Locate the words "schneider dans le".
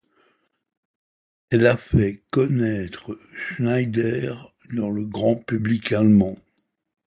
3.33-5.05